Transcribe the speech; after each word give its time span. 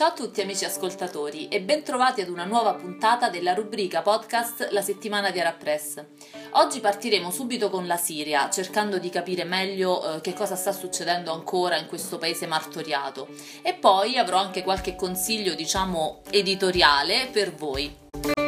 Ciao 0.00 0.08
a 0.08 0.12
tutti 0.14 0.40
amici 0.40 0.64
ascoltatori 0.64 1.48
e 1.48 1.60
bentrovati 1.60 2.22
ad 2.22 2.30
una 2.30 2.46
nuova 2.46 2.72
puntata 2.72 3.28
della 3.28 3.52
rubrica 3.52 4.00
podcast 4.00 4.68
La 4.70 4.80
settimana 4.80 5.30
di 5.30 5.40
Arapress. 5.40 6.02
Oggi 6.52 6.80
partiremo 6.80 7.30
subito 7.30 7.68
con 7.68 7.86
la 7.86 7.98
Siria, 7.98 8.48
cercando 8.48 8.96
di 8.96 9.10
capire 9.10 9.44
meglio 9.44 10.14
eh, 10.14 10.20
che 10.22 10.32
cosa 10.32 10.56
sta 10.56 10.72
succedendo 10.72 11.34
ancora 11.34 11.76
in 11.76 11.86
questo 11.86 12.16
paese 12.16 12.46
martoriato 12.46 13.28
e 13.60 13.74
poi 13.74 14.16
avrò 14.16 14.38
anche 14.38 14.62
qualche 14.62 14.96
consiglio, 14.96 15.54
diciamo, 15.54 16.22
editoriale 16.30 17.28
per 17.30 17.54
voi. 17.54 18.39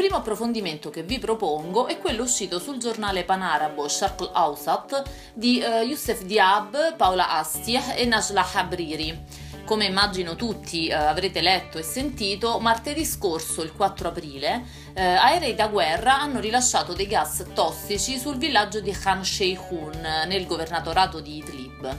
Primo 0.00 0.16
approfondimento 0.16 0.88
che 0.88 1.02
vi 1.02 1.18
propongo 1.18 1.86
è 1.86 1.98
quello 1.98 2.22
uscito 2.22 2.58
sul 2.58 2.78
giornale 2.78 3.24
panarabo 3.24 3.86
Sharq 3.86 4.22
al-Awsat 4.22 5.02
di 5.34 5.62
uh, 5.62 5.84
Youssef 5.84 6.22
Diab, 6.22 6.96
Paola 6.96 7.32
Astia 7.32 7.92
e 7.92 8.06
Najla 8.06 8.46
Habriri. 8.54 9.22
Come 9.66 9.84
immagino 9.84 10.36
tutti 10.36 10.88
uh, 10.88 10.94
avrete 10.94 11.42
letto 11.42 11.76
e 11.76 11.82
sentito, 11.82 12.58
martedì 12.60 13.04
scorso, 13.04 13.60
il 13.60 13.74
4 13.74 14.08
aprile, 14.08 14.64
uh, 14.94 15.00
aerei 15.00 15.54
da 15.54 15.68
guerra 15.68 16.18
hanno 16.18 16.40
rilasciato 16.40 16.94
dei 16.94 17.06
gas 17.06 17.44
tossici 17.52 18.16
sul 18.16 18.38
villaggio 18.38 18.80
di 18.80 18.92
Khan 18.92 19.22
Sheikhoun, 19.22 20.00
nel 20.26 20.46
governatorato 20.46 21.20
di 21.20 21.36
Idlib. 21.36 21.98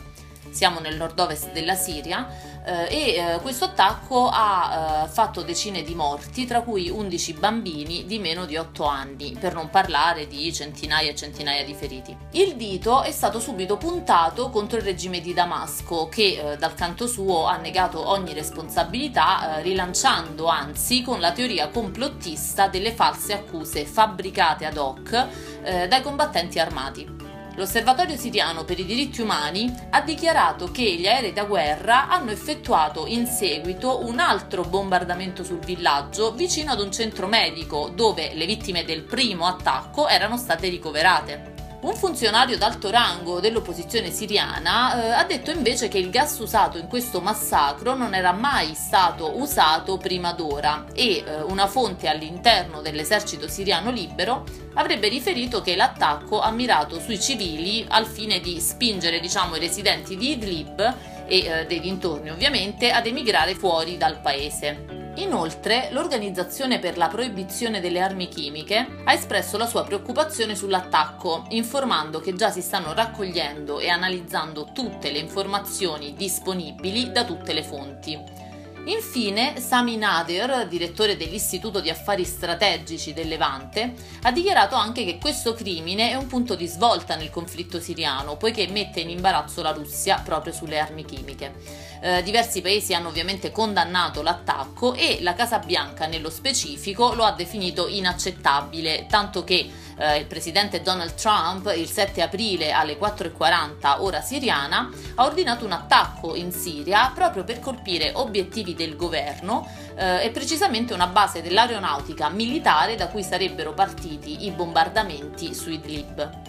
Siamo 0.51 0.79
nel 0.79 0.97
nord-ovest 0.97 1.51
della 1.51 1.75
Siria 1.75 2.27
eh, 2.63 2.87
e 2.89 3.15
eh, 3.15 3.39
questo 3.41 3.65
attacco 3.65 4.29
ha 4.31 5.05
eh, 5.05 5.07
fatto 5.09 5.41
decine 5.41 5.81
di 5.81 5.95
morti, 5.95 6.45
tra 6.45 6.61
cui 6.61 6.89
11 6.89 7.33
bambini 7.33 8.05
di 8.05 8.19
meno 8.19 8.45
di 8.45 8.57
8 8.57 8.85
anni, 8.85 9.35
per 9.39 9.53
non 9.53 9.69
parlare 9.69 10.27
di 10.27 10.53
centinaia 10.53 11.11
e 11.11 11.15
centinaia 11.15 11.63
di 11.63 11.73
feriti. 11.73 12.15
Il 12.31 12.55
dito 12.55 13.01
è 13.01 13.11
stato 13.11 13.39
subito 13.39 13.77
puntato 13.77 14.49
contro 14.49 14.77
il 14.77 14.83
regime 14.83 15.21
di 15.21 15.33
Damasco, 15.33 16.07
che 16.09 16.55
dal 16.57 16.73
canto 16.73 17.07
suo 17.07 17.45
ha 17.45 17.57
negato 17.57 18.07
ogni 18.07 18.33
responsabilità, 18.33 19.59
rilanciando 19.61 20.47
anzi 20.47 21.01
con 21.01 21.19
la 21.19 21.31
teoria 21.31 21.69
complottista 21.69 22.67
delle 22.67 22.91
false 22.91 23.33
accuse 23.33 23.85
fabbricate 23.85 24.65
ad 24.65 24.77
hoc 24.77 25.27
dai 25.61 26.01
combattenti 26.01 26.59
armati. 26.59 27.20
L'Osservatorio 27.55 28.15
siriano 28.15 28.63
per 28.63 28.79
i 28.79 28.85
diritti 28.85 29.21
umani 29.21 29.73
ha 29.89 30.01
dichiarato 30.01 30.71
che 30.71 30.83
gli 30.83 31.05
aerei 31.05 31.33
da 31.33 31.43
guerra 31.43 32.07
hanno 32.07 32.31
effettuato 32.31 33.05
in 33.07 33.25
seguito 33.25 34.05
un 34.05 34.19
altro 34.19 34.63
bombardamento 34.63 35.43
sul 35.43 35.59
villaggio 35.59 36.31
vicino 36.33 36.71
ad 36.71 36.79
un 36.79 36.91
centro 36.91 37.27
medico 37.27 37.91
dove 37.93 38.33
le 38.33 38.45
vittime 38.45 38.85
del 38.85 39.03
primo 39.03 39.47
attacco 39.47 40.07
erano 40.07 40.37
state 40.37 40.69
ricoverate. 40.69 41.60
Un 41.81 41.95
funzionario 41.95 42.59
d'alto 42.59 42.91
rango 42.91 43.39
dell'opposizione 43.39 44.11
siriana 44.11 45.03
eh, 45.03 45.09
ha 45.13 45.23
detto 45.23 45.49
invece 45.49 45.87
che 45.87 45.97
il 45.97 46.11
gas 46.11 46.37
usato 46.37 46.77
in 46.77 46.87
questo 46.87 47.21
massacro 47.21 47.95
non 47.95 48.13
era 48.13 48.33
mai 48.33 48.75
stato 48.75 49.39
usato 49.39 49.97
prima 49.97 50.31
d'ora 50.31 50.85
e 50.93 51.23
eh, 51.25 51.41
una 51.41 51.65
fonte 51.65 52.07
all'interno 52.07 52.81
dell'esercito 52.81 53.47
siriano 53.47 53.89
libero 53.89 54.45
avrebbe 54.75 55.07
riferito 55.07 55.61
che 55.61 55.75
l'attacco 55.75 56.39
ha 56.39 56.51
mirato 56.51 56.99
sui 56.99 57.19
civili 57.19 57.83
al 57.89 58.05
fine 58.05 58.39
di 58.39 58.59
spingere 58.59 59.19
diciamo, 59.19 59.55
i 59.55 59.59
residenti 59.59 60.15
di 60.15 60.33
Idlib 60.33 60.95
e 61.25 61.37
eh, 61.39 61.65
dei 61.65 61.79
dintorni 61.79 62.29
ovviamente 62.29 62.91
ad 62.91 63.07
emigrare 63.07 63.55
fuori 63.55 63.97
dal 63.97 64.21
paese. 64.21 64.90
Inoltre, 65.15 65.89
l'Organizzazione 65.91 66.79
per 66.79 66.97
la 66.97 67.09
proibizione 67.09 67.81
delle 67.81 67.99
armi 67.99 68.29
chimiche 68.29 68.87
ha 69.03 69.13
espresso 69.13 69.57
la 69.57 69.65
sua 69.65 69.83
preoccupazione 69.83 70.55
sull'attacco, 70.55 71.45
informando 71.49 72.19
che 72.21 72.33
già 72.33 72.49
si 72.49 72.61
stanno 72.61 72.93
raccogliendo 72.93 73.79
e 73.79 73.89
analizzando 73.89 74.69
tutte 74.73 75.11
le 75.11 75.19
informazioni 75.19 76.13
disponibili 76.13 77.11
da 77.11 77.25
tutte 77.25 77.51
le 77.51 77.63
fonti. 77.63 78.50
Infine, 78.85 79.59
Sami 79.59 79.95
Nader, 79.95 80.67
direttore 80.67 81.15
dell'Istituto 81.15 81.81
di 81.81 81.91
Affari 81.91 82.25
Strategici 82.25 83.13
del 83.13 83.27
Levante, 83.27 83.93
ha 84.23 84.31
dichiarato 84.31 84.73
anche 84.73 85.05
che 85.05 85.19
questo 85.19 85.53
crimine 85.53 86.09
è 86.09 86.15
un 86.15 86.25
punto 86.25 86.55
di 86.55 86.65
svolta 86.65 87.15
nel 87.15 87.29
conflitto 87.29 87.79
siriano, 87.79 88.37
poiché 88.37 88.67
mette 88.67 88.99
in 89.01 89.11
imbarazzo 89.11 89.61
la 89.61 89.71
Russia 89.71 90.19
proprio 90.25 90.51
sulle 90.51 90.79
armi 90.79 91.05
chimiche. 91.05 91.53
Eh, 92.01 92.23
diversi 92.23 92.61
paesi 92.61 92.95
hanno 92.95 93.09
ovviamente 93.09 93.51
condannato 93.51 94.23
l'attacco 94.23 94.95
e 94.95 95.19
la 95.21 95.35
Casa 95.35 95.59
Bianca 95.59 96.07
nello 96.07 96.31
specifico 96.31 97.13
lo 97.13 97.23
ha 97.23 97.33
definito 97.33 97.87
inaccettabile, 97.87 99.05
tanto 99.07 99.43
che 99.43 99.69
eh, 99.97 100.17
il 100.17 100.25
presidente 100.25 100.81
Donald 100.81 101.13
Trump 101.13 101.71
il 101.75 101.87
7 101.87 102.23
aprile 102.23 102.71
alle 102.71 102.97
4.40 102.97 103.97
ora 103.99 104.21
siriana 104.21 104.89
ha 105.15 105.25
ordinato 105.25 105.63
un 105.63 105.73
attacco 105.73 106.35
in 106.35 106.51
Siria 106.51 107.11
proprio 107.13 107.43
per 107.43 107.59
colpire 107.59 108.11
obiettivi 108.15 108.70
del 108.73 108.95
governo 108.95 109.67
eh, 109.95 110.25
e 110.25 110.29
precisamente 110.31 110.93
una 110.93 111.07
base 111.07 111.41
dell'aeronautica 111.41 112.29
militare 112.29 112.95
da 112.95 113.07
cui 113.07 113.23
sarebbero 113.23 113.73
partiti 113.73 114.45
i 114.45 114.51
bombardamenti 114.51 115.53
su 115.53 115.69
Idlib. 115.69 116.39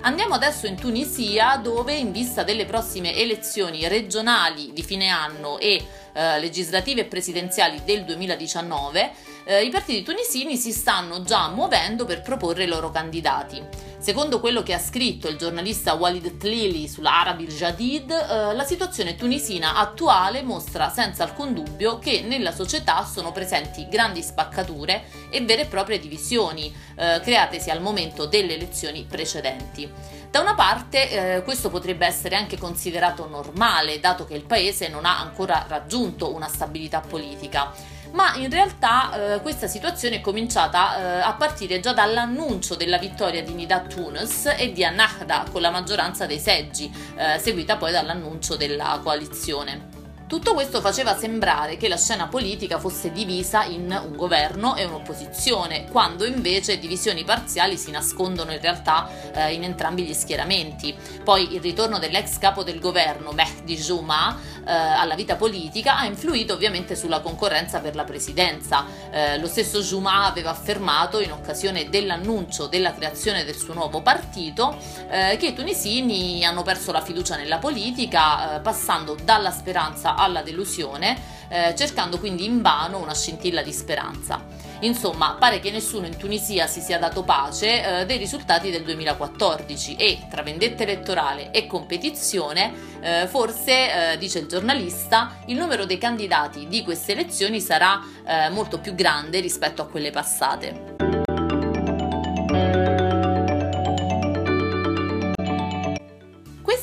Andiamo 0.00 0.34
adesso 0.34 0.66
in 0.66 0.76
Tunisia 0.76 1.56
dove 1.56 1.94
in 1.94 2.12
vista 2.12 2.42
delle 2.42 2.64
prossime 2.64 3.14
elezioni 3.14 3.86
regionali 3.88 4.72
di 4.72 4.82
fine 4.82 5.08
anno 5.08 5.58
e 5.58 5.84
eh, 6.12 6.38
legislative 6.40 7.02
e 7.02 7.04
presidenziali 7.04 7.82
del 7.84 8.04
2019 8.04 9.12
eh, 9.44 9.64
i 9.64 9.70
partiti 9.70 10.02
tunisini 10.02 10.56
si 10.56 10.72
stanno 10.72 11.22
già 11.22 11.48
muovendo 11.48 12.04
per 12.04 12.20
proporre 12.20 12.64
i 12.64 12.66
loro 12.66 12.90
candidati. 12.90 13.62
Secondo 14.00 14.38
quello 14.38 14.62
che 14.62 14.74
ha 14.74 14.78
scritto 14.78 15.28
il 15.28 15.36
giornalista 15.36 15.94
Walid 15.94 16.36
Tlili 16.36 16.86
sull'Arabi 16.86 17.46
Jadid, 17.48 18.10
eh, 18.10 18.54
la 18.54 18.62
situazione 18.62 19.16
tunisina 19.16 19.74
attuale 19.74 20.42
mostra 20.42 20.88
senza 20.88 21.24
alcun 21.24 21.52
dubbio 21.52 21.98
che 21.98 22.22
nella 22.22 22.52
società 22.52 23.04
sono 23.04 23.32
presenti 23.32 23.88
grandi 23.88 24.22
spaccature 24.22 25.06
e 25.30 25.40
vere 25.40 25.62
e 25.62 25.66
proprie 25.66 25.98
divisioni, 25.98 26.72
eh, 26.94 27.20
createsi 27.20 27.70
al 27.70 27.82
momento 27.82 28.26
delle 28.26 28.54
elezioni 28.54 29.04
precedenti. 29.04 29.90
Da 30.30 30.40
una 30.40 30.54
parte 30.54 31.36
eh, 31.36 31.42
questo 31.42 31.68
potrebbe 31.68 32.06
essere 32.06 32.36
anche 32.36 32.56
considerato 32.56 33.26
normale, 33.28 33.98
dato 33.98 34.24
che 34.26 34.34
il 34.34 34.44
paese 34.44 34.88
non 34.88 35.06
ha 35.06 35.18
ancora 35.18 35.66
raggiunto 35.68 36.32
una 36.32 36.48
stabilità 36.48 37.00
politica 37.00 37.96
ma 38.12 38.34
in 38.36 38.50
realtà 38.50 39.34
eh, 39.34 39.40
questa 39.42 39.66
situazione 39.66 40.16
è 40.16 40.20
cominciata 40.20 40.96
eh, 40.96 41.20
a 41.20 41.32
partire 41.34 41.80
già 41.80 41.92
dall'annuncio 41.92 42.74
della 42.74 42.98
vittoria 42.98 43.42
di 43.42 43.52
Nida 43.52 43.80
Tunis 43.80 44.54
e 44.56 44.72
di 44.72 44.84
Annahda 44.84 45.44
con 45.50 45.60
la 45.60 45.70
maggioranza 45.70 46.26
dei 46.26 46.38
seggi, 46.38 46.92
eh, 47.16 47.38
seguita 47.38 47.76
poi 47.76 47.92
dall'annuncio 47.92 48.56
della 48.56 49.00
coalizione. 49.02 49.97
Tutto 50.28 50.52
questo 50.52 50.82
faceva 50.82 51.16
sembrare 51.16 51.78
che 51.78 51.88
la 51.88 51.96
scena 51.96 52.26
politica 52.26 52.78
fosse 52.78 53.10
divisa 53.12 53.64
in 53.64 53.84
un 53.90 54.14
governo 54.14 54.76
e 54.76 54.84
un'opposizione, 54.84 55.86
quando 55.90 56.26
invece 56.26 56.78
divisioni 56.78 57.24
parziali 57.24 57.78
si 57.78 57.90
nascondono 57.90 58.52
in 58.52 58.60
realtà 58.60 59.08
eh, 59.32 59.54
in 59.54 59.64
entrambi 59.64 60.04
gli 60.04 60.12
schieramenti. 60.12 60.94
Poi 61.24 61.54
il 61.54 61.62
ritorno 61.62 61.98
dell'ex 61.98 62.36
capo 62.36 62.62
del 62.62 62.78
governo, 62.78 63.32
Mehdi 63.32 63.74
Jouma, 63.76 64.38
eh, 64.66 64.70
alla 64.70 65.14
vita 65.14 65.36
politica 65.36 65.96
ha 65.96 66.04
influito 66.04 66.52
ovviamente 66.52 66.94
sulla 66.94 67.20
concorrenza 67.20 67.80
per 67.80 67.94
la 67.94 68.04
presidenza. 68.04 68.84
Eh, 69.10 69.38
lo 69.38 69.46
stesso 69.46 69.80
Jouma 69.80 70.26
aveva 70.26 70.50
affermato 70.50 71.20
in 71.20 71.32
occasione 71.32 71.88
dell'annuncio 71.88 72.66
della 72.66 72.92
creazione 72.92 73.46
del 73.46 73.56
suo 73.56 73.72
nuovo 73.72 74.02
partito 74.02 74.76
eh, 75.08 75.38
che 75.38 75.46
i 75.46 75.54
tunisini 75.54 76.44
hanno 76.44 76.62
perso 76.62 76.92
la 76.92 77.00
fiducia 77.00 77.36
nella 77.36 77.56
politica, 77.56 78.56
eh, 78.56 78.60
passando 78.60 79.16
dalla 79.24 79.50
speranza 79.50 80.16
alla 80.18 80.42
delusione, 80.42 81.16
eh, 81.48 81.74
cercando 81.76 82.18
quindi 82.18 82.44
invano 82.44 82.98
una 82.98 83.14
scintilla 83.14 83.62
di 83.62 83.72
speranza. 83.72 84.58
Insomma, 84.80 85.36
pare 85.38 85.58
che 85.58 85.70
nessuno 85.70 86.06
in 86.06 86.16
Tunisia 86.16 86.66
si 86.66 86.80
sia 86.80 86.98
dato 86.98 87.22
pace 87.22 88.00
eh, 88.00 88.06
dei 88.06 88.16
risultati 88.16 88.70
del 88.70 88.84
2014 88.84 89.96
e 89.96 90.18
tra 90.30 90.42
vendetta 90.42 90.84
elettorale 90.84 91.50
e 91.50 91.66
competizione, 91.66 92.72
eh, 93.00 93.26
forse, 93.26 94.12
eh, 94.12 94.18
dice 94.18 94.38
il 94.38 94.46
giornalista, 94.46 95.38
il 95.46 95.56
numero 95.56 95.84
dei 95.84 95.98
candidati 95.98 96.68
di 96.68 96.84
queste 96.84 97.12
elezioni 97.12 97.60
sarà 97.60 98.00
eh, 98.24 98.50
molto 98.50 98.78
più 98.78 98.94
grande 98.94 99.40
rispetto 99.40 99.82
a 99.82 99.88
quelle 99.88 100.10
passate. 100.10 100.97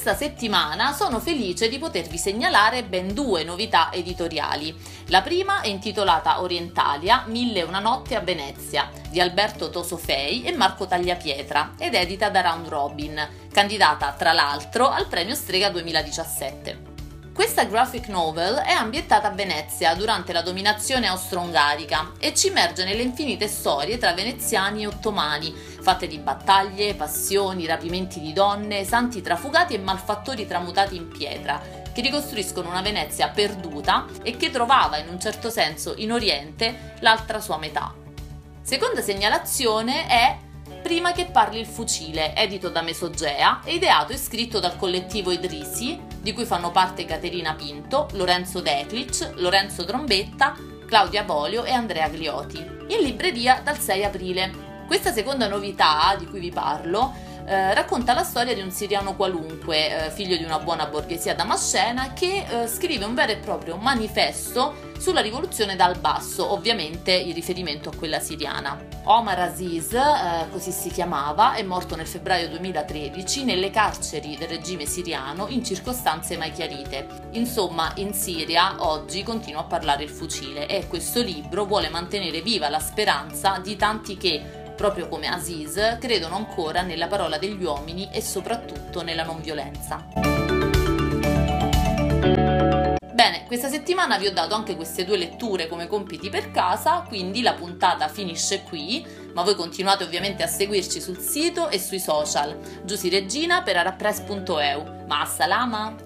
Questa 0.06 0.24
settimana 0.24 0.94
sono 0.94 1.19
felice 1.19 1.68
di 1.68 1.80
potervi 1.80 2.19
segnalare 2.19 2.84
ben 2.84 3.12
due 3.12 3.44
novità 3.44 3.92
editoriali. 3.92 4.72
La 5.07 5.24
prima 5.24 5.62
è 5.62 5.68
intitolata 5.68 6.42
Orientalia, 6.42 7.24
Mille 7.25 7.63
una 7.63 7.80
notte 7.80 8.16
a 8.16 8.19
Venezia, 8.19 8.88
di 9.10 9.19
Alberto 9.19 9.72
Tosofei 9.72 10.44
e 10.44 10.56
Marco 10.56 10.86
Tagliapietra, 10.86 11.74
ed 11.80 11.96
edita 11.96 12.30
da 12.30 12.42
Round 12.42 12.68
Robin, 12.68 13.30
candidata 13.52 14.13
tra 14.13 14.31
l'altro 14.31 14.90
al 14.90 15.07
premio 15.07 15.34
Strega 15.34 15.72
2017. 15.72 16.95
Questa 17.36 17.66
graphic 17.66 18.08
novel 18.08 18.56
è 18.60 18.72
ambientata 18.72 19.28
a 19.28 19.32
Venezia 19.32 19.94
durante 19.94 20.32
la 20.32 20.42
dominazione 20.42 21.08
austro-ungarica 21.08 22.14
e 22.18 22.34
ci 22.34 22.48
immerge 22.48 22.86
nelle 22.86 23.02
infinite 23.02 23.50
storie 23.50 23.98
tra 23.98 24.14
veneziani 24.14 24.84
e 24.84 24.88
ottomani, 24.88 25.54
fatte 25.54 26.08
di 26.08 26.18
battaglie, 26.18 26.96
passioni, 26.96 27.66
rapimenti 27.66 28.22
di 28.22 28.32
donne, 28.32 28.86
santi 28.86 29.22
trafugati 29.22 29.74
e 29.74 29.80
malfattori 29.80 30.48
tramutati 30.48 30.96
in 30.96 31.10
pietra, 31.10 31.62
che 31.94 32.00
ricostruiscono 32.00 32.70
una 32.70 32.82
Venezia 32.82 33.28
perduta 33.28 34.06
e 34.24 34.38
che 34.38 34.50
trovava 34.50 34.98
in 34.98 35.10
un 35.10 35.20
certo 35.20 35.50
senso 35.50 35.94
in 35.98 36.14
Oriente 36.14 36.94
l'altra 37.02 37.42
sua 37.42 37.58
metà. 37.58 37.94
Seconda 38.62 39.02
segnalazione 39.02 40.08
è 40.08 40.38
Prima 40.82 41.14
che 41.14 41.26
parli 41.26 41.60
il 41.60 41.66
fucile, 41.66 42.36
edito 42.36 42.70
da 42.70 42.84
Mesogea 42.84 43.62
e 43.64 43.74
ideato 43.74 44.14
e 44.14 44.18
scritto 44.18 44.60
dal 44.60 44.78
collettivo 44.78 45.32
Idrisi, 45.32 46.00
di 46.25 46.33
cui 46.33 46.45
fanno 46.45 46.72
parte 46.72 47.06
Caterina 47.06 47.54
Pinto, 47.54 48.07
Lorenzo 48.13 48.60
Declic, 48.60 49.33
Lorenzo 49.36 49.86
Trombetta, 49.86 50.56
Claudia 50.88 51.22
Bolio 51.24 51.63
e 51.63 51.69
Andrea 51.69 52.07
Glioti. 52.07 52.57
In 52.57 53.04
libreria 53.04 53.62
dal 53.63 53.77
6 53.77 54.04
aprile. 54.04 54.51
Questa 54.88 55.12
seconda 55.12 55.48
novità 55.48 56.16
di 56.18 56.25
cui 56.25 56.39
vi 56.39 56.50
parlo 56.50 57.13
eh, 57.46 57.74
racconta 57.76 58.14
la 58.14 58.24
storia 58.24 58.56
di 58.56 58.62
un 58.62 58.72
siriano 58.72 59.16
qualunque, 59.16 60.08
eh, 60.08 60.10
figlio 60.10 60.36
di 60.36 60.44
una 60.44 60.60
buona 60.60 60.88
borghesia 60.88 61.36
damascena, 61.36 62.14
che 62.14 62.46
eh, 62.48 62.68
scrive 62.68 63.06
un 63.06 63.14
vero 63.14 63.34
e 63.34 63.38
proprio 63.38 63.78
manifesto 63.78 64.94
sulla 64.98 65.22
rivoluzione 65.22 65.76
dal 65.76 65.98
basso, 66.00 66.52
ovviamente 66.52 67.12
in 67.12 67.34
riferimento 67.34 67.90
a 67.90 67.96
quella 67.96 68.20
siriana. 68.20 68.78
Omar 69.04 69.40
Aziz, 69.40 69.94
eh, 69.94 70.50
così 70.50 70.72
si 70.72 70.90
chiamava, 70.90 71.54
è 71.54 71.62
morto 71.62 71.96
nel 71.96 72.08
febbraio 72.08 72.50
2013 72.50 73.44
nelle 73.44 73.70
carceri 73.70 74.36
del 74.38 74.48
regime 74.48 74.88
siriano 74.88 75.46
in 75.48 75.64
circostanze 75.64 76.38
mai 76.38 76.52
chiarite. 76.52 77.28
Insomma, 77.32 77.92
in 77.98 78.14
Siria 78.14 78.78
oggi 78.80 79.22
continua 79.22 79.62
a 79.62 79.66
parlare 79.66 80.04
il 80.04 80.10
fucile 80.10 80.66
e 80.66 80.88
questo 80.88 81.22
libro 81.22 81.66
vuole 81.66 81.90
mantenere 81.90 82.42
viva 82.42 82.70
la 82.70 82.80
speranza 82.80 83.60
di 83.62 83.76
tanti 83.76 84.18
che 84.18 84.64
proprio 84.75 85.07
come 85.07 85.27
Aziz, 85.27 85.98
credono 86.00 86.36
ancora 86.36 86.81
nella 86.81 87.07
parola 87.07 87.38
degli 87.38 87.63
uomini 87.63 88.10
e 88.12 88.22
soprattutto 88.22 89.01
nella 89.01 89.24
non 89.24 89.42
violenza. 89.42 90.06
Bene, 93.16 93.45
questa 93.48 93.69
settimana 93.69 94.18
vi 94.18 94.27
ho 94.27 94.33
dato 94.33 94.56
anche 94.56 94.75
queste 94.75 95.06
due 95.06 95.18
letture 95.18 95.68
come 95.68 95.88
compiti 95.88 96.30
per 96.30 96.51
casa, 96.51 97.06
quindi 97.07 97.42
la 97.42 97.54
puntata 97.54 98.10
finisce 98.10 98.63
qui, 98.63 99.06
ma 99.33 99.42
voi 99.42 99.56
continuate 99.56 100.04
ovviamente 100.04 100.44
a 100.44 100.48
seguirci 100.48 101.00
sul 101.00 101.18
sito 101.19 101.69
e 101.69 101.80
sui 101.80 102.00
social. 102.00 102.57
Giusy 102.83 103.10
Regina 103.10 103.63
per 103.63 103.77
arapress.eu. 103.77 105.06
Ma 105.07 105.25
salama! 105.25 106.05